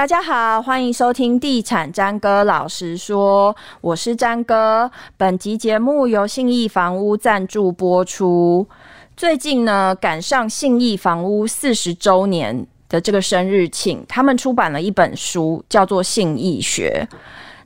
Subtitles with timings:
[0.00, 4.90] 大家好，欢迎收听《地产詹哥老实说》，我是詹哥。
[5.18, 8.66] 本集节目由信义房屋赞助播出。
[9.14, 17.06] 最近呢，赶上信义房屋四十周年的这个生日庆，他们出版了一本书，叫做《信义学》。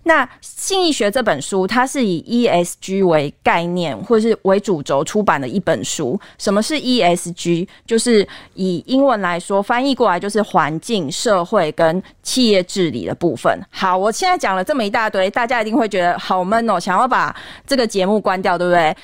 [0.04, 6.18] 那《信义学》这本书，它是以 ESG 为概念或是为主轴出版的一本书。
[6.38, 7.66] 什么是 ESG？
[7.86, 13.59] 就是以英文来说，翻译过来就是环境、社会跟企业治理的部分。
[13.70, 17.34] 好，我现在讲了这么一大堆，大家一定会觉得好闷哦，想要把
[17.66, 18.96] 这个节目关掉，对不对？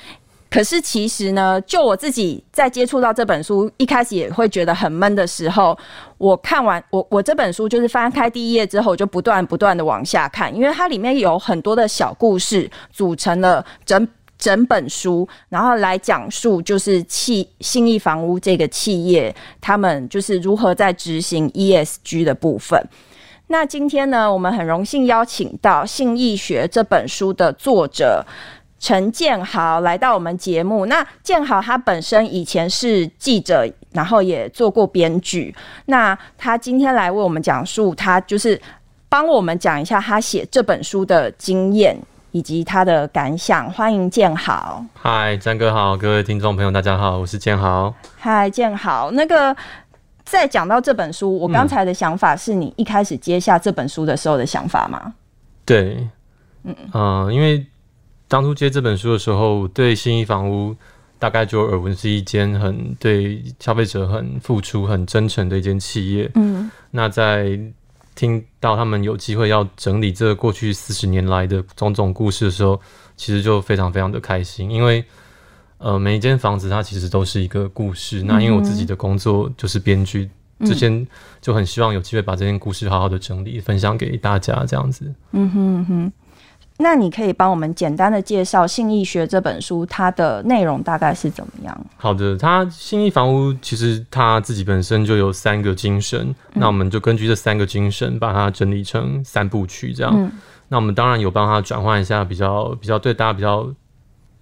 [0.50, 5.78] 可是其实呢，就我自己在接触到这本书，一开始也会觉得很闷的时候，
[6.18, 22.84] 我看完我我这本书就是翻开第一页之后，就不断不断的往下看，因为它里面有很多的小故事组成了整整本书，然后来讲述就是企信义房屋这个企业他们就是如何在执行 ESG 的部分。
[23.46, 28.24] 那今天呢，我们很荣幸邀请到《信义学》这本书的作者。
[28.80, 30.86] 陈建豪来到我们节目。
[30.86, 35.54] 那建豪他本身以前是记者，然后也做过编剧。
[35.84, 38.60] 那他今天来为我们讲述，他就是
[39.08, 41.94] 帮我们讲一下他写这本书的经验
[42.30, 43.70] 以及他的感想。
[43.70, 44.82] 欢迎建豪。
[44.94, 47.94] 嗨，张哥好，各位听众朋友大家好，我是建豪。
[48.18, 49.10] 嗨，建豪。
[49.10, 49.54] 那个
[50.24, 55.12] 在讲到这本书，我刚才的想法是你一开始接下这本书的时候的想法吗？
[55.66, 56.08] 对，
[56.64, 57.66] 嗯嗯、呃，因为。
[58.30, 60.76] 当初接这本书的时候，对新一房屋
[61.18, 66.30] 大概就耳闻是一间很对消费者很付出、很真诚的一间企业。
[66.36, 67.58] 嗯，那在
[68.14, 72.80] 听到他们有机会要整理这过去四十年来的种种故事的时候，
[73.16, 75.04] 其实就非常非常的开心，因为
[75.78, 78.22] 呃，每一间房子它其实都是一个故事。
[78.22, 80.30] 那因为我自己的工作就是编剧，
[80.64, 81.04] 之前
[81.40, 85.12] 就很希望有机会把这件故事好好的整理、分享给大家，这样子。
[85.32, 86.12] 嗯哼嗯哼。
[86.80, 91.86] 那你可以帮我们简单的介绍《信义学》这本书，它的内容大概是怎么样？
[91.96, 100.12] 好的，它信义房屋其实它自己本身就有三个精神，嗯、那我们就根据这三个精神把它整理成三部曲，这样。
[100.16, 100.32] 嗯、
[100.68, 103.68] 那我们当然有帮他转换一下比较比较对大家比较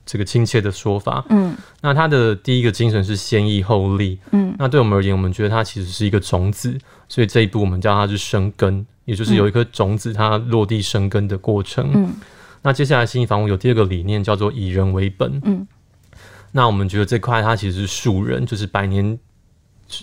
[0.09, 1.23] 这个亲切的说法。
[1.29, 4.19] 嗯，那它的第一个精神是先易后利。
[4.33, 8.87] 嗯，那对我们而言，我们觉得它其实是一个种子，所以这一步我们叫它是生根。
[9.05, 11.91] 也就是有一颗种子，它落地生根的过程。
[11.95, 12.15] 嗯，
[12.63, 15.41] 那接下来信义房屋有第二个理念，叫做以人为本。
[15.45, 15.67] 嗯，
[16.53, 19.19] 那我们觉得这块它其实是树人，就是百年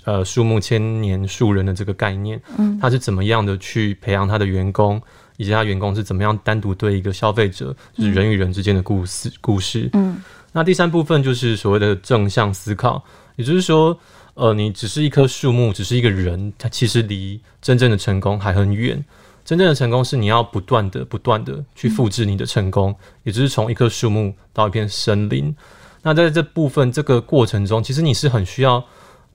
[0.06, 2.42] 呃树木千年树人的这个概念。
[2.58, 5.00] 嗯，它是怎么样的去培养他的员工，
[5.38, 9.90] 以及他员工是怎么样单独对一个消费者，就是人与人之间的故事故事。
[9.94, 13.03] 嗯，那第三部分就是所谓的正向思考，
[13.35, 13.97] 也就是说。
[14.38, 19.01] 呃，你只是一棵树木，只是一个人，他其实离真正的成功还很远。
[19.46, 25.56] 真正的成功是你要不断的、不断的去复制你的成功，嗯、也就是从一棵树木到一片森林。
[26.02, 28.84] 那在这部分这个过程中，其实你是很需要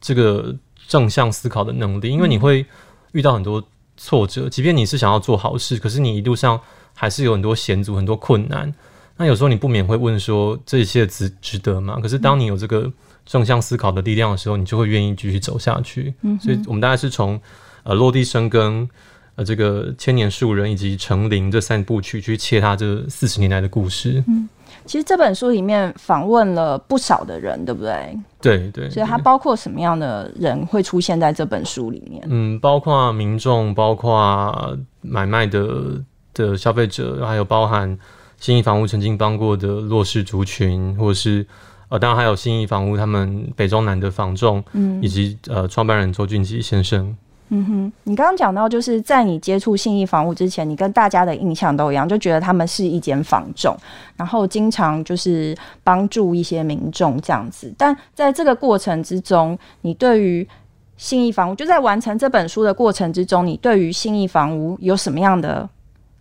[0.02, 0.54] 这个
[0.86, 2.66] 正向思考的能力，因为你会
[3.12, 3.66] 遇到很多
[4.02, 4.48] 挫折。
[4.48, 6.58] 即便你是想要做好事，可是你一路上
[6.94, 8.72] 还是有很多险阻、很多困难。
[9.16, 11.98] 那有时候你不免会问说：这一切值值得吗？
[12.02, 12.90] 可是当你有这个。
[13.26, 16.12] 正向思考的力量的时候，你就会愿意继续走下去。
[16.22, 17.40] 嗯，所以我们大概是从
[17.84, 18.88] 呃落地生根，
[19.36, 24.24] 呃这个千年树人以及成林这三部曲去切他这四十年来的故事。
[24.26, 24.48] 嗯，
[24.84, 28.18] 其实这本书里面访问了不少的人，对不对？
[28.40, 28.90] 对对，对。
[28.90, 32.22] 所以它包括什么样的人会出现在这本书里面？
[32.28, 36.02] 嗯，包括民众，包括买卖的
[36.34, 37.98] 的消费者，还有包含
[38.38, 41.46] 新义房屋曾经帮过的弱势族群，或是。
[41.90, 47.16] 呃，当然还有新义房屋，他们北中南的房仲，嗯，以及呃创办人周俊吉先生。
[47.50, 53.76] 嗯哼，你刚刚讲到，就是在你接触信义房屋之前，你跟大家的印象都一样，就觉得他们是一间房仲，
[54.16, 57.72] 然后经常就是帮助一些民众这样子。
[57.76, 60.48] 但在这个过程之中，你对于
[60.96, 65.68] 信义房屋，就在完成这本书的过程之中，你对于信义房屋有什么样的？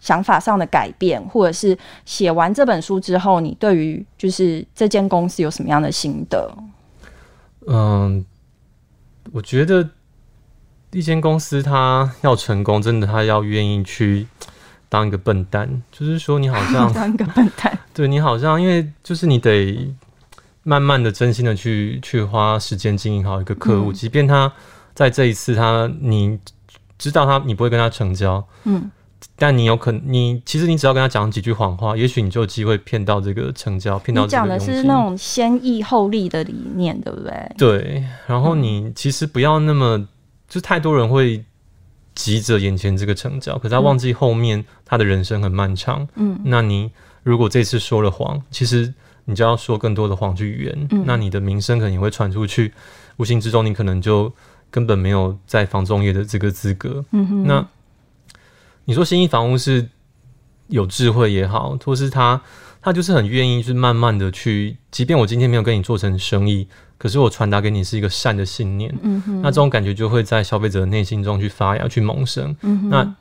[0.01, 6.49] 想法上的改变，或者是写完这本书之后，你对于就是这间公司有什么样的心得？
[7.67, 8.25] 嗯，
[9.33, 9.89] 我觉得
[10.91, 14.27] 一间公司它要成功，真的它要愿意去
[14.88, 19.94] 当一个笨蛋，就是说你好像 当一个笨蛋， 对你好像，因为就是你得
[20.63, 24.51] 慢慢的、真心的去去花时间经营好一个客户，嗯、即便他
[24.94, 26.39] 在这一次他你
[26.97, 28.89] 知道他你不会跟他成交，嗯。
[29.35, 34.44] 但你有可能，你其实你只要跟他讲几句谎话，也许你就有机会骗到这个成交，骗到这个。
[34.44, 37.51] 你讲的是那种先易后利的理念，对不对？
[37.57, 38.03] 对。
[38.27, 40.07] 然后你其实不要那么，嗯、
[40.49, 41.45] 就太多人会
[42.15, 46.05] 急着眼前这个成交，可是他忘记后面他的人生很漫长。
[46.15, 46.91] 嗯，那你
[47.23, 48.93] 如果这次说了谎，其实
[49.25, 52.73] 你就要说更多的谎去圆，嗯，那你的名声可能也会传出去，
[53.17, 54.33] 无形之中你可能就
[54.71, 57.05] 根本没有在房仲业的这个资格。
[57.11, 57.65] 嗯哼，那
[58.85, 59.87] 你说新一房屋是
[60.67, 62.41] 有智慧也好，或是他
[62.81, 66.67] 他就是很愿意，去慢慢的去，即便我今天没有跟你做成生意。
[66.99, 68.93] 可是我传达给你是一个善的信念，
[69.41, 72.53] 那这种感觉就会在消费者的内心中去发芽、去萌生。
[72.89, 73.15] 那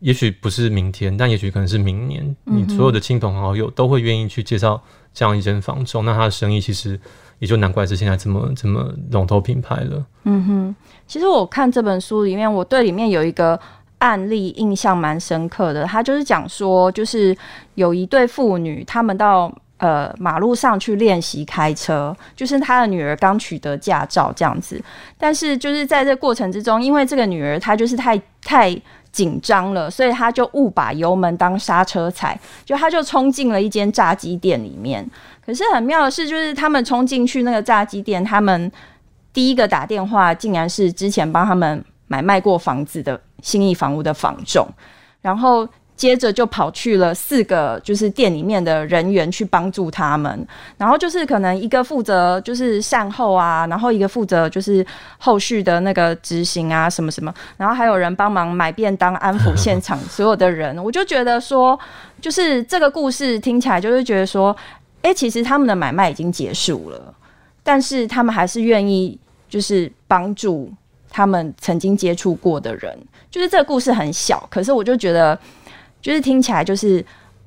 [0.00, 4.82] 也许不是明天，但也许可能是明年，嗯、你所有的亲朋好友都会愿意去介绍
[5.14, 6.98] 这样一间房仲，那他的生意其实
[7.38, 10.04] 也就难怪是现在这么这么龙头品牌了。
[10.24, 10.76] 嗯哼，
[11.06, 13.58] 其实我看这本书里面，我对里面有一个
[13.98, 17.34] 案例印象蛮深刻的，他就是讲说，就是
[17.76, 19.54] 有一对父女，他们到。
[19.84, 24.82] 呃，马路上去练习开车，就是他的女儿刚取得驾照这样子。
[25.18, 28.74] 但是就是在这过程之中，因为这个女儿她就是太太
[29.12, 35.06] 紧张了，所以她就误把油门当刹车踩，就她就冲进了一间炸鸡店里面。
[35.44, 38.72] 可是很妙的是，就是他们冲进去那个炸鸡店，他们
[39.34, 44.66] 第一个打电话竟然是之前帮他们买卖过房子的信义房屋的房仲，
[45.20, 45.68] 然后。
[45.96, 50.46] 接着就跑去了四个，就是店里面的人员去帮助他们，
[50.76, 54.84] 然后就是可能一个负责就是善后啊，然后一个负责就是
[55.18, 61.78] 后续的那个执行啊什么什么，然后还有人帮忙买便当安抚现场所有的人，我就觉得说，
[62.20, 64.54] 就是这个故事听起来就是觉得说，
[65.02, 67.14] 哎、其实他们的买卖已经结束了，
[67.62, 69.16] 但是他们还是愿意
[69.48, 70.72] 就是帮助
[71.08, 72.98] 他们曾经接触过的人，
[73.30, 75.38] 就是这个故事很小，可是我就觉得。
[76.04, 77.02] 就是听起来就是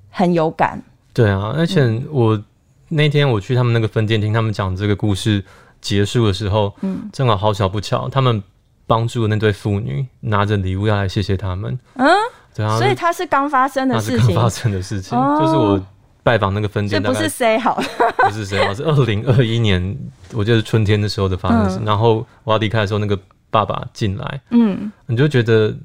[0.09, 0.81] 很有感，
[1.13, 2.41] 对啊，而且我
[2.89, 5.45] 那天我去他们那个分店听他们讲这个故事
[5.79, 8.41] 结束的时候，嗯，正好好巧不巧，他们
[8.87, 12.09] 帮助的那对妇女拿着礼物要来谢谢他们，嗯，
[12.55, 15.79] 对啊，所以他是刚发生的事情，刚发生的事情，就是我
[16.23, 17.79] 拜访那个分店，这不是 say 好，
[18.25, 19.95] 不是 say 好，是二零二一年，
[20.33, 21.85] 我记得是春天的时候的发生。
[21.85, 23.15] 然后我要离开的时候，那个
[23.51, 25.75] 爸爸进来，嗯，你就觉得。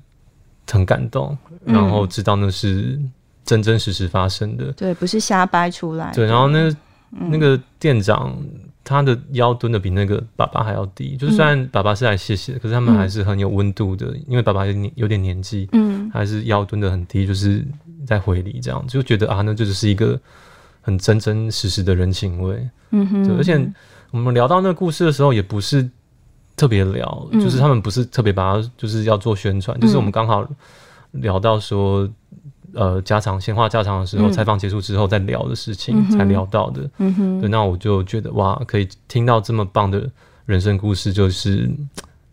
[0.71, 2.99] 很感动，然后知道那是
[3.45, 6.11] 真真实实发生的，嗯、对，不是瞎掰出来。
[6.15, 6.75] 对，然后那
[7.11, 8.35] 那个店长，
[8.83, 17.63] 他的腰蹲的比那个爸爸还要低，就是虽然爸爸是来谢谢，可是他们还是很有温度的，因为爸爸有点有点年纪，嗯，还是腰蹲的很低，就是
[18.07, 20.19] 在回礼这样，就觉得啊，那这就是一个
[20.81, 23.61] 很真真实实的人情味，嗯哼，对，而且
[24.11, 25.91] 我们聊到那个故事的时候，也不是。
[26.55, 30.47] 特别聊，就是他们不是特别把它，就是要做宣传，嗯、就是我们刚好
[31.13, 32.09] 聊到说，
[32.75, 36.89] 呃，家常闲话家常的时候，采访、嗯、结束之后再聊的事情，才聊到的。
[36.99, 40.09] 嗯哼，对，那我就觉得哇，可以听到这么棒的
[40.47, 41.71] 人生故事，就是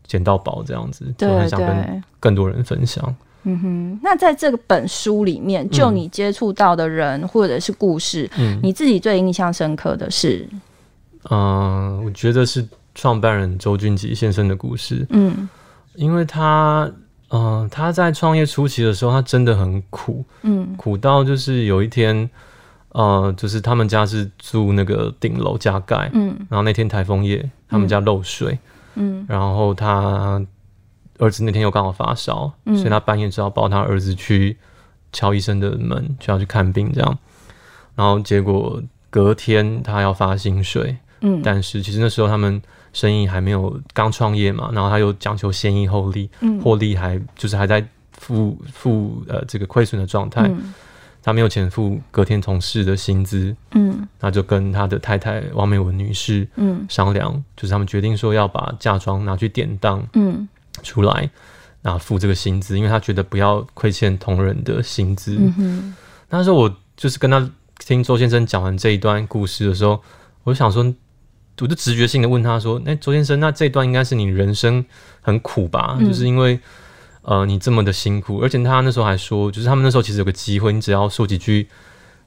[0.05, 3.15] 捡到宝这样子，就很想跟更多人分享。
[3.43, 10.47] 嗯哼，那在这个本书里面，就你接触到的人或者是故事，嗯、你自己最印象深刻的是？
[11.29, 12.67] 嗯、呃，我觉得是。
[12.95, 15.47] 创办人周俊吉先生的故事，嗯，
[15.95, 16.91] 因为他，
[17.29, 22.29] 嗯、呃，他在创业初期的时候，他真的很苦，嗯，苦到就是有一天，
[22.89, 28.57] 呃，就是他们家是住那个顶楼加盖，嗯，然后那天台风夜，他们家漏水，
[28.95, 30.43] 嗯，然后他
[31.19, 34.57] 儿子那天又刚好发烧，嗯，所以他半夜只好抱他儿子去
[35.13, 37.17] 敲医生的门，就要去看病，这样，
[37.95, 42.61] 然后结果隔天他要发薪水，嗯，但是其实那时候他们。
[42.91, 46.29] 生意还没有刚创业嘛，然后他又讲求先易后利，
[46.63, 50.73] 获利还就是还在负负呃这个亏损的状态，嗯、
[51.21, 56.85] 他没有钱付隔天同事的薪资，嗯，那就跟他的太太王美文女士嗯。
[56.89, 60.47] 商量，嗯、就是他们决定说要把嫁妆拿去典当嗯。
[60.83, 61.29] 出来，嗯、
[61.83, 65.37] 然后付这个薪资，因为他觉得不要亏欠同仁的薪资。
[65.39, 65.95] 嗯哼，
[66.29, 70.01] 那时候我就是跟他听周先生讲完这一段故事的时候，
[70.43, 70.93] 我就想说。
[71.61, 74.83] 我就直觉性的问他说：“那、欸，周先生，那这段应该是你人生
[75.21, 75.97] 很苦吧？
[75.99, 76.59] 嗯、就是因为
[77.21, 81.67] 呃，你这么的辛苦，而且他那时候还说，就是他们那时候其实有个机会，你只要说几句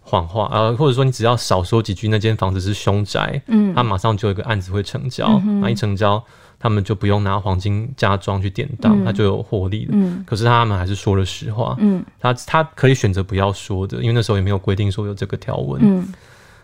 [0.01, 5.27] 谎话，呃，或者说你只要少说几句，那间房子是凶宅，嗯，他马上就有一个案子会成交，
[5.61, 6.23] 那、嗯、一成交，
[6.59, 9.93] 他们就不用拿黄金嫁妆去典当，嗯、他就有获利了。
[9.95, 16.07] 嗯，可是他们还是说了实话，嗯，他他可以选择不要说的，因为那时候也没有规定说有这个条文，嗯。”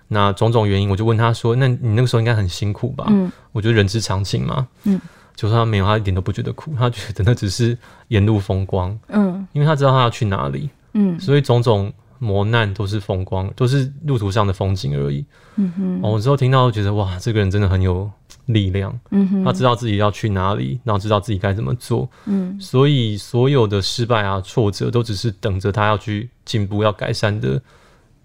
[0.09, 4.67] 那种种原因，我就问他说：“那你那个时候应该很辛苦吧？”嗯，我觉得人之常情嘛。
[4.85, 5.01] 嗯，
[5.37, 7.77] 就算他没有，他一点都不觉得苦，他觉得那只是
[8.09, 8.99] 沿路风光。
[9.09, 10.69] 嗯，因为他知道他要去哪里。
[10.95, 15.25] 嗯，所以种种磨难都是风光，都是路途上的风景而已。
[15.57, 18.11] 嗯哼，我之后听到觉得哇，这个人真的很有
[18.47, 18.99] 力量。
[19.11, 22.09] 嗯哼，他知道自己要去哪里，然后知道自己该怎么做。
[22.25, 27.61] 嗯，所以所有的失败啊、挫折，都只是等着他要去进步、要改善的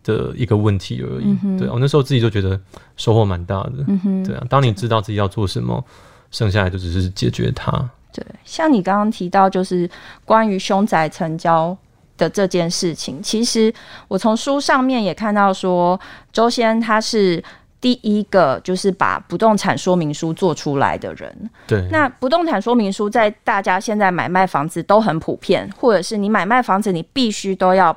[0.04, 1.58] 的一个问题而已。
[1.58, 2.60] 对，我那时候自己就觉得
[2.98, 3.74] 收获蛮大的。
[3.88, 5.84] 嗯，对啊，当你知道自己要做什么，
[6.32, 7.72] 剩下来就只是解决它。
[8.12, 9.90] 对，像你刚刚提到，就是
[10.26, 11.76] 关于凶宅成交
[12.16, 13.74] 的这件事情，其实
[14.08, 16.00] 我从书上面也看到说，
[16.32, 17.44] 周先他是
[17.82, 21.50] 第一个就是把不动产说明书做出来的人。
[21.66, 27.96] 对，那不动产说明书在大家现在买卖房子都很普遍，或者是你买卖房子，你必须都要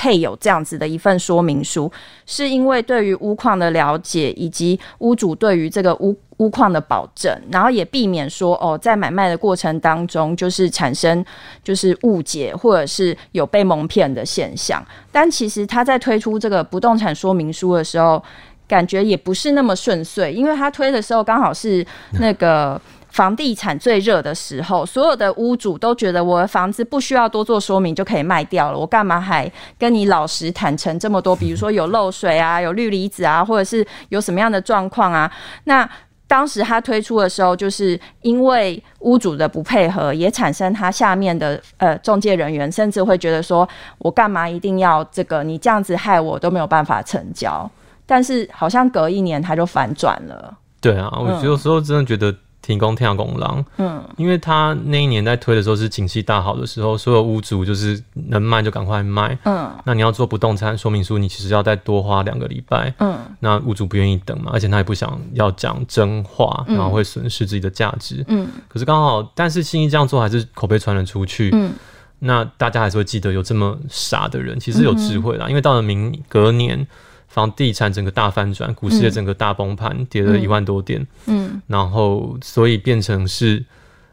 [0.00, 1.92] 配有这样子的一份说明书，
[2.24, 6.16] 是因为对于屋况的了解，以及屋主对于这个屋。
[6.40, 11.22] 屋况的保证，然后也避免说哦，在买卖的过程当中，就是产生
[11.62, 14.82] 就是误解，或者是有被蒙骗的现象。
[15.12, 18.24] 但其实他在推出这个不动产说明书的时候，
[18.66, 22.80] 感觉也不是那么顺遂，因为他推的时候刚好是那个
[23.10, 31.34] 房地产最热的时候，所有的屋主都觉得我的房子不需要多做说明就可以卖掉了，我干嘛还跟你老实坦诚这么多？
[31.34, 35.30] 比如说有漏水啊，有氯离子啊，或者是有什么样的状况啊？
[35.64, 35.88] 那
[36.28, 45.42] 当时他推出的时候，就是因为屋主的不配合，也产生他下面的呃中介人员，甚至会觉得说，我干嘛一定要这个？
[45.42, 47.68] 你这样子害我都没有办法成交。
[48.06, 50.56] 但是好像隔一年他就反转了。
[50.80, 52.32] 对啊，我有时候真的觉得。
[52.62, 71.72] 停工跳工狼，嗯，因为他那一年在推的时候是景气大好的时候，所有屋主就是能卖就赶快卖，嗯，那你要做不动产说明书，你其实要再多花两个礼拜，嗯，那屋主不愿意等嘛，而且他也不想要讲真话，然后会损失自己的价值，嗯，可是刚好，但是信义这样做还是口碑传了出去，嗯，
[72.18, 76.86] 那大家还是会记得有这么傻的人，其实有智慧啦，因为到了明隔年。
[77.30, 81.06] 房地产整个大翻转，股市也整个大崩盘，嗯、跌了一万多点。
[81.26, 83.64] 嗯，然后所以变成是，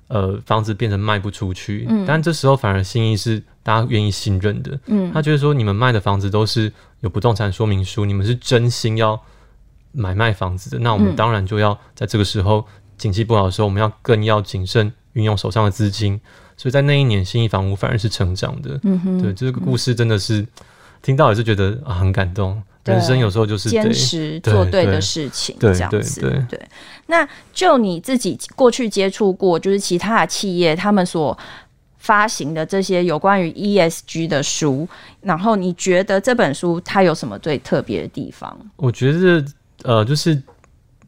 [0.07, 1.87] 呃，房子变成卖不出去。
[1.89, 4.79] 嗯，但这时候反而心意是大家愿意信任的。
[4.85, 9.19] 嗯，他觉得说你们卖的房子都是有不动产说明书，你们是真心要
[9.93, 12.63] 买卖房子的，那我们当然就要在这个时候
[12.99, 16.21] 景气不好的时候，我们要更要谨慎运用手上的资金。
[16.55, 18.79] 所以在那一年，信义房屋反而是成长的。
[18.83, 20.45] 嗯哼，对，这个故事真的是
[21.01, 22.61] 听到也是觉得啊很感动。
[22.87, 26.21] 人生有时候就是坚持做对的事情，这样子。
[26.49, 26.59] 对，
[27.07, 31.37] 那就你自己过去接触过，就是其他的企业他们所
[31.97, 34.87] 发行的这些有关于 ESG 的书，
[35.21, 38.57] 然后你觉得这本书它有什么最特别的地方？
[38.77, 39.45] 我觉得，
[39.83, 40.41] 呃，就是。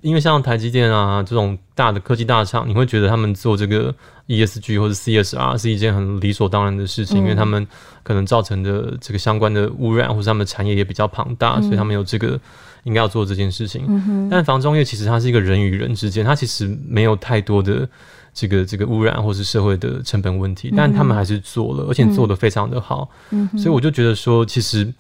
[0.02, 3.94] 因为像台积电啊这种大的科技大厂，你会觉得他们做这个
[4.28, 7.68] ESG 或者 CSR 是一件很理所当然的事情，嗯、因为他们
[8.04, 12.40] 可能造成的这个相关的污染，或者他们的产业也比较庞大，嗯、所以他们有这个
[12.84, 13.86] 应该要做这件事情。
[13.90, 17.88] 嗯、但房中业其实它是一个人与人之间，它其实没有太多的
[18.34, 23.10] 这个这个污染或是社会的成本问题，嗯、但他们还是做了，而且做的非常的好。
[23.32, 24.94] 嗯、所以我就觉得说，其实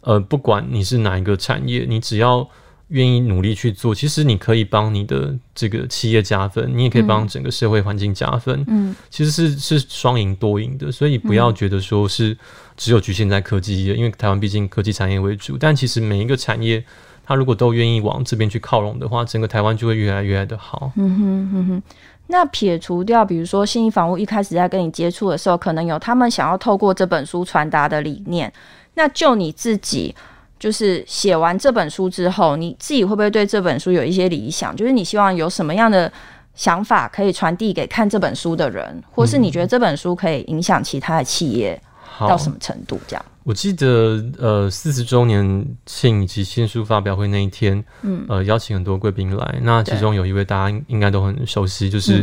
[0.00, 2.48] 呃，不管你是哪一个产业，你只要
[2.90, 8.64] 愿意努力去做，其实你可以帮你的这个企业加分，你也可以帮整个社会环境加分。
[8.66, 12.36] 嗯，其实是是双赢多赢的，所以不要觉得说是
[12.76, 15.56] 只有局限在科技业，因为台湾毕竟科技产业为主。
[15.56, 16.84] 但其实每一个产业，
[17.24, 20.92] 它如果都愿意往这边去靠拢的话，整个台湾就会越来越来的好。
[20.96, 21.82] 嗯哼嗯哼。
[22.26, 28.52] 那撇除掉，比如说信义房屋一开始在跟你接触的时候，可能有他们想要透过这本书传达的理念，
[28.94, 30.12] 那就你自己。
[30.60, 34.76] 就是写完这本书之后，你自己会不会对这本书有一些理想？
[34.76, 36.12] 就是你希望有什么样的
[36.54, 41.80] 想法可以传递给看这本书的人，或是你觉得这本书可以影响其他的企业
[42.18, 43.00] 到什么程度？
[43.08, 43.24] 这样？
[43.42, 52.18] 我记得呃四十周年庆以及新书发表会那一天，嗯呃邀请很多贵宾来，那其中有一位大家应该都很熟悉，就是、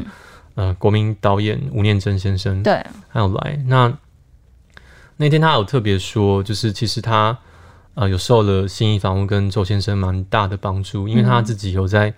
[0.55, 3.59] 嗯、呃国民导演吴念真先生，对，还有来。
[3.65, 3.91] 那
[5.15, 7.35] 那天他有特别说，就是其实他。
[7.97, 12.13] 呃，有受了新义房屋跟周先生蛮大的帮助，因为他自己有在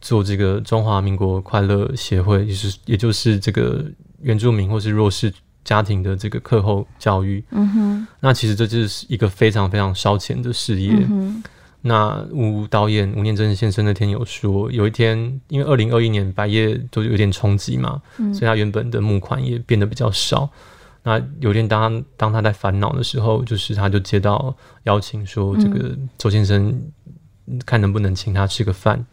[0.00, 3.84] 做这个中华民国快乐协会，也是也就是这个
[4.22, 5.30] 原住民或是弱势
[5.64, 7.44] 家庭的这个课后教育。
[7.50, 10.94] 嗯哼，那其实这就是一个非常非常烧钱的事业。
[11.10, 11.42] 嗯，
[11.82, 20.48] 那吴导演吴念真先生那天有说，有一天因为二零二一年百业都有点冲击嘛，嗯，所以他原本的募款也变得比较少。
[21.08, 26.78] 那有一天，当他当他在烦恼的时候，就是他就接到邀请，说这个周先生
[27.64, 29.06] 看能不能请他吃个饭，嗯、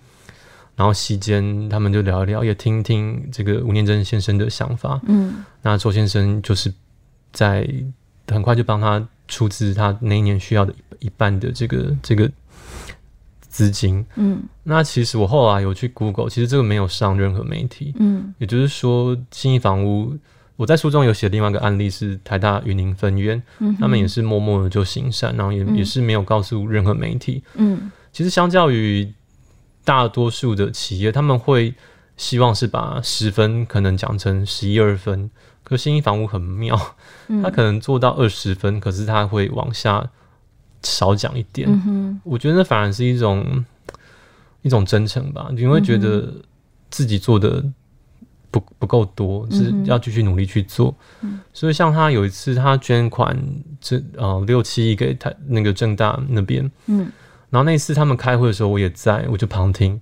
[0.75, 4.99] 然后席间他们就聊一聊，也听听这个吴念真先生的想法。
[5.07, 6.73] 嗯，那周先生就是
[7.31, 7.65] 在
[8.27, 12.29] 很快就帮他出资他那一年需要的一半的这个这个
[13.47, 14.05] 资金。
[14.15, 17.93] 嗯，那其实我后来有去 Google，其实这个没有上任何媒体。
[17.99, 20.13] 嗯，也就是说，新义房屋，
[20.57, 27.43] 我在书中有写另外一个案例是台大云林分院，嗯，他们也是默默的就行善，然后也、嗯、也是没有告诉任何媒体。
[27.55, 29.13] 嗯，其实相较于
[29.83, 31.73] 大多数的企业，他们会
[32.15, 35.29] 希望是把十分可能讲成十一二分。
[35.63, 36.79] 可新一房屋很妙，
[37.41, 40.07] 他可能做到二十分，嗯，可是他会往下
[40.83, 42.21] 少讲一点，嗯。
[42.23, 43.65] 我觉得那反而是一种
[44.61, 46.31] 一种真诚吧，你会觉得
[46.91, 47.65] 自己做的
[48.59, 51.39] 不不够多，是要继续努力去做，嗯。
[51.53, 53.37] 所以像他有一次他捐款
[53.81, 57.11] 这呃六七亿给他那个正大那边，嗯，
[57.49, 59.99] 然后那一次他们开会的时候我也在，我就旁听。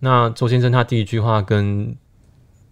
[0.00, 1.96] 那周先生他第一句话跟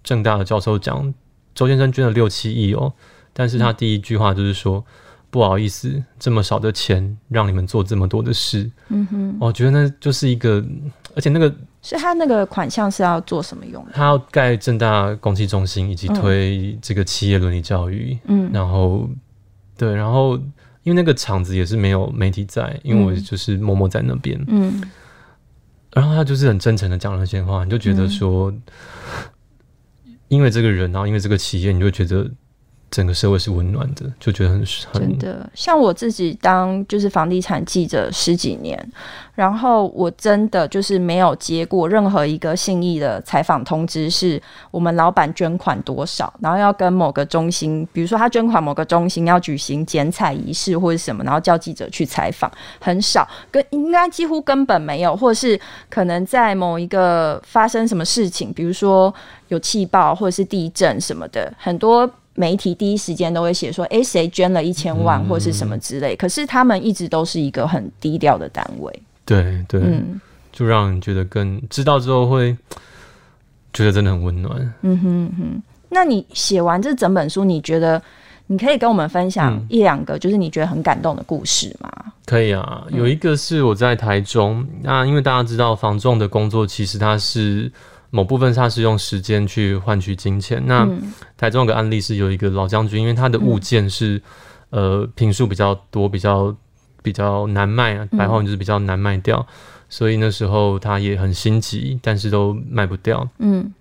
[0.03, 1.13] 正大的教授讲。
[1.55, 2.93] 周先生捐了六七亿哦，
[3.33, 4.85] 但是他第一句话就是说：“嗯、
[5.31, 10.61] 不好意思，这么少的钱让你们做这么多的事。”嗯哼，我觉得那就是一个，
[11.15, 13.93] 而且那个是他那个款项是要做什么用的？
[13.93, 18.19] 他要盖正大公器中心，以及推这个企业伦理教育。
[18.27, 19.09] 嗯，然后
[19.77, 20.37] 对，然后
[20.83, 24.43] 因为那个厂子也是没有媒体在，因为我就是默默在那边。
[24.49, 24.83] 嗯，
[25.93, 28.51] 然后他就是很真诚的讲了那些话，你就觉得说。
[28.51, 28.63] 嗯
[30.29, 32.29] 因为这个人，然后因为这个企业，你就觉得
[32.95, 35.51] 整个社会是温暖的，就觉得很很真的。
[35.53, 38.79] 像我自己当就是房地产记者十几年，
[39.35, 52.49] 然后我真的就是没有接过任何一个信义的采访通知，是我们老板捐款多少，然后要跟某个中心，比如说他捐款某个中心要举行剪彩仪式或者什么，然后叫记者去采访，
[52.81, 55.61] 很少，跟应该几乎根本没有，或者是
[55.91, 59.13] 可能在某一个发生什么事情，比如说。
[59.49, 66.15] 有气爆或者是地震什么的，很多媒体第一时间都会写说：“哎、欸，谁捐了一千万或是什么之类。
[66.15, 69.03] 嗯”可是他们一直都是一个很低调的单位。
[69.25, 70.21] 对对，嗯，
[70.53, 72.57] 就让人觉得更知道之后会
[73.73, 74.75] 觉得真的很温暖。
[74.83, 78.03] 嗯哼哼，那你写完这整本书，你觉得
[78.49, 81.89] 你可以跟我们分享一两个，就是你觉得很感动的故事吗？
[82.05, 87.71] 嗯、可以啊，有一个是我在台中，那因为大家知道房仲的工作，其实它是。
[88.15, 90.63] 某部分他是用时间去换取金钱。
[90.67, 90.89] 那
[91.37, 94.23] 台中有个案例是有一个老将军，因为他的物件是
[94.71, 96.55] 呃品数比较多，比较
[97.03, 99.45] 比较难卖啊，白话文就是比较难卖掉，
[99.89, 103.29] 所以那时候他也很心急，但是都卖不掉。
[103.39, 103.75] 嗯，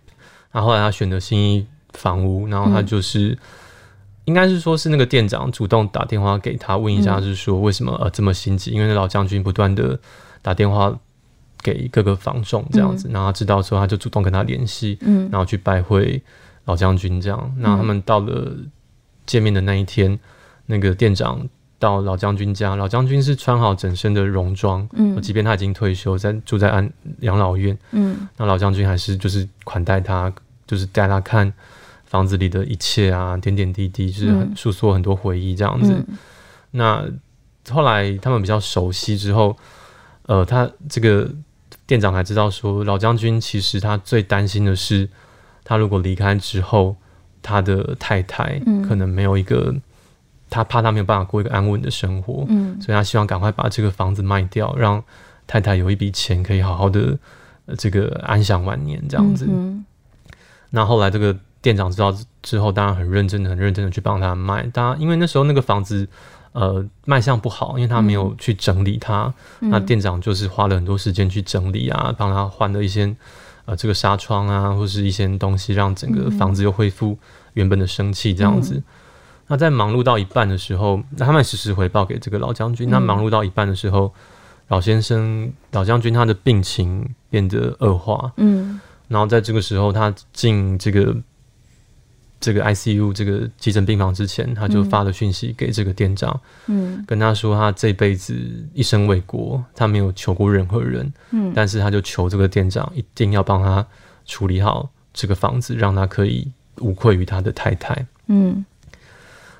[0.51, 3.37] 然后后来他选择新一房屋，然后他就是
[4.25, 8.71] 应该是说是那个店长主动打电话给他问一下，就是说为什么呃这么心急？
[8.71, 9.99] 因为那老将军不断的
[10.41, 10.91] 打电话。
[11.63, 16.21] 给各个房仲这样子，然后他知道之后，他就主动跟他联系，嗯，然后去拜会
[16.65, 17.55] 老将军这样。
[17.57, 18.53] 那他们到了
[19.25, 20.19] 见面的那一天，
[20.65, 21.47] 那个店长
[21.79, 30.31] 到老将军家，老将军是穿好整身的戎装，嗯，即便他已经退休，在住在安养老院，嗯，那老将军还是就是款待他，
[30.67, 31.51] 就是带他看
[32.05, 36.05] 房子里的一切啊，点点滴滴，就是很诉说很多回忆这样子。
[36.71, 37.05] 那
[37.69, 39.55] 后来他们比较熟悉之后，
[40.23, 41.31] 呃，他这个。
[41.93, 45.07] 店长还知道说，老将军其实他最担心的是，
[45.63, 46.95] 他如果离开之后，
[47.39, 49.75] 他的太太可能没有一个，
[50.49, 52.47] 他怕他没有办法过一个安稳的生活，
[52.81, 55.03] 所以他希望赶快把这个房子卖掉，让
[55.45, 57.15] 太太有一笔钱可以好好的
[57.77, 59.47] 这个安享晚年这样子。
[60.71, 64.63] 那后来这个店长知道之后，当然很认真的、很认真的去帮他卖。
[64.73, 66.09] 当然，因为那时候那个房子。
[66.53, 69.33] 呃，卖相不好，因为他没有去整理它。
[69.59, 73.15] 嗯、那店长就是花了很多时间去整理啊，帮他换了一些
[73.65, 77.17] 呃这个纱窗啊，或是一些东西，让整个房子又恢复
[77.53, 78.75] 原本的生气这样子。
[78.75, 78.83] 嗯、
[79.47, 82.87] 那在忙碌到一半的时候，那他们实时回报给这个老将军。
[82.87, 84.13] 嗯、那忙碌到一半的时候，
[84.67, 91.15] 老先生老将军他的病情变得恶化，嗯，然后在这个时候他进这个。
[92.43, 98.35] 这个 ICU 这个急诊病房之前，他就发了讯息给这个店长，嗯，跟他说他这辈子
[98.73, 103.87] 一生为国，他没有求过任何人，嗯，但是他就求这个店长一定要帮他
[104.25, 108.65] 处理好这个房子，让他可以无愧于他的太太，嗯，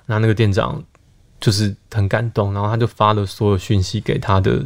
[0.06, 0.84] 那那个店长
[1.40, 4.62] 就是很感动，然后他就发了所有讯息给他的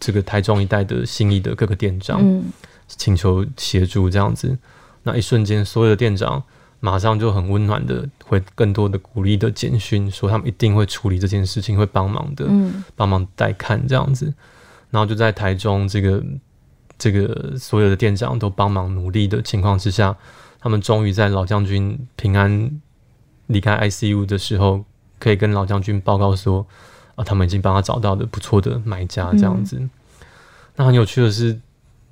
[0.00, 2.46] 这个台中一带的信义的各个店长，嗯，
[2.88, 4.58] 请求协助这样子，
[5.04, 6.42] 那一瞬间所有的店长。
[6.80, 12.46] 马上就很温暖的，会更多的鼓励的简讯，说他们一定会处理这件事情，会帮忙的，
[12.96, 14.32] 帮忙带看这样子。
[14.90, 16.24] 然后就在台中这个
[16.98, 20.16] 这个所有的店长都帮忙努力的情况之下，
[20.58, 22.80] 他们终于在老将军平安
[23.46, 24.84] 离开 ICU 的时候，
[25.18, 26.66] 可以跟老将军报告说，
[27.14, 29.76] 啊，他们已经帮他找到的不错的买家这样子。
[29.78, 29.90] 嗯、
[30.76, 31.60] 那很有趣的是，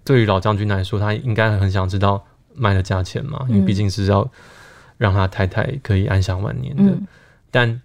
[0.05, 2.23] 对于老将军来说，他应该很想知道
[2.55, 4.31] 卖的价钱嘛，因为毕竟是要
[4.99, 6.83] 让他太太可以安享晚年的。
[6.83, 7.07] 嗯、
[7.51, 7.81] 但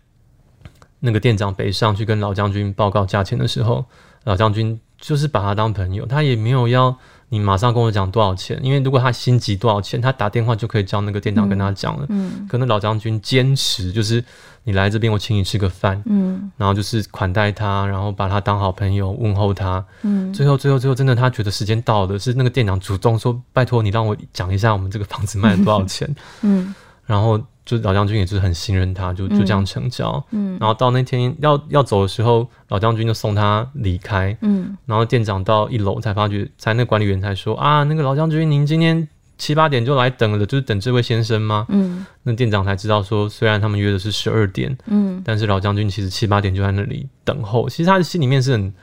[0.99, 3.85] 那个店长北上去跟老将军报告价钱的时候，
[4.25, 6.93] 老将军就是把他当朋友，他也没有要。
[7.29, 8.59] 你马上跟我讲多少钱？
[8.61, 12.05] 因为如果他心急多少钱，他打电话就可以叫那个店长跟他讲了。
[12.09, 14.23] 嗯，可能老将军坚持就是
[14.65, 15.99] 你来这边，我请你吃个饭。
[16.05, 19.83] 嗯，然后就是款待他，然后把他当好朋友问候他。
[20.03, 26.07] 嗯，最后最后最后真的他觉得时间到了，是那个店长主动说：“拜托你让我讲一下我们这个房子卖了多少钱。
[26.43, 27.41] ”嗯，然后。
[27.65, 30.21] 就老将军也是很信任他，就就这样成交。
[30.31, 34.37] 嗯，然后到那天要要走的时候，老将军就送他离开。
[34.41, 41.65] 嗯，然后店长到一楼才发觉，才那管理员才说啊，那个老将军，您今天七八点就来等了，就是等这位先生吗？
[41.69, 47.69] 嗯，那店长才知道说，虽然他们约的是十二点，嗯，但是老将军其实七八点就在那里等候。
[47.69, 48.73] 其实他的心里面是很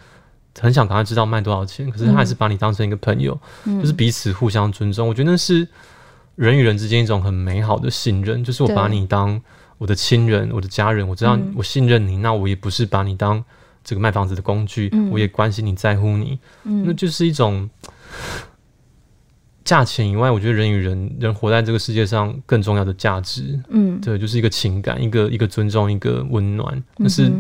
[0.59, 5.07] 很想赶快知道卖多少钱，可是他还是把你当成一个朋友，嗯，就是彼此互相尊重。
[5.07, 5.69] 我觉得那是。
[6.41, 9.39] 人与人之间一种很美好的信任，就是我把你当
[9.77, 13.45] 我的亲人、我的家人，我知道我信任你，嗯、那我也不是把你当
[13.85, 17.69] 这个卖房子的工具，嗯、我也关心你在乎你，嗯、那就是一种
[19.65, 27.31] 价钱以外，我觉得人与人人活在这个世界上更重要的价值，嗯，对，就是一个情感，一个一个尊重，一个温暖，那是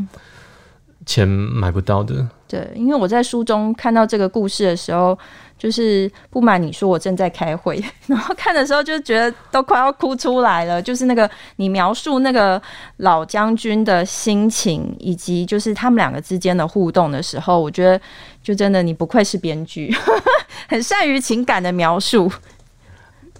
[1.06, 2.28] 钱买不到的。
[2.46, 5.18] 对，因为我在书中看到这个故事的时候。
[5.60, 10.80] 就是不瞒你说，我正在开会， 然后看的时候就觉得都快要哭出来了。
[10.80, 12.60] 就是那个你描述那个
[12.96, 18.00] 老将军的心情，以及就是他们两个之间的互动的时候，我觉得
[18.42, 19.94] 就真的你不愧是编剧，
[20.66, 22.32] 很善于情感的描述。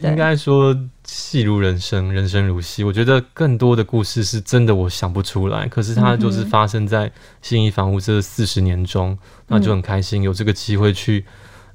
[0.01, 2.85] 应该说戏如人生，人生如戏。
[2.85, 5.67] 我觉得更多的故事是真的，我想不出来。
[5.69, 11.25] 可是它就是发生在信义房屋这四十年中，嗯、那就很开心有这个机会去。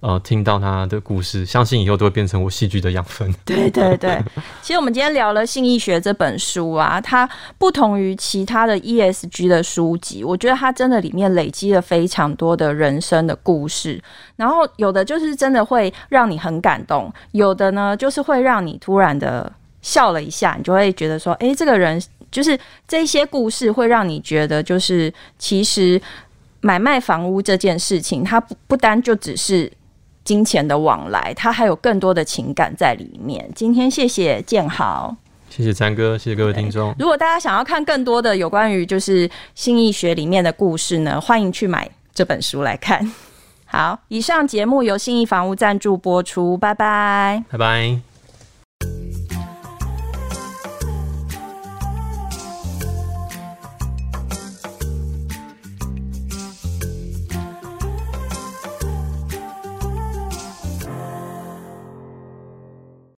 [0.06, 3.34] 呃，听到他的故事，相信以后都会变成我戏剧的养分。
[3.44, 4.24] 对对对，
[4.62, 14.00] 其实我们今天聊了《性医学》这本书啊，它不同于其他的 ESG 的书籍，我觉得它真的里面累积了非常多的人生的故事。
[14.36, 22.56] 然后有的就是真的会让你很感动，有的呢就是会让你突然的笑了一下，你就会觉得说，哎，这个人就是
[22.88, 26.00] 这些故事会让你觉得，就是其实
[26.62, 29.72] 买卖房屋这件事情，它不不单就只是。
[30.26, 33.50] 金钱的往来，它还有更多的情感在里面。
[33.56, 35.16] 今天谢谢建豪，
[35.50, 36.94] 谢谢詹哥，谢谢各位听众。
[37.00, 43.10] 如果大家想要看更多的有关于就是心易学里面的故事呢，欢迎去买这本书来看。
[43.66, 48.15] 好，以上节目由信义房屋赞助播出，拜拜，拜拜。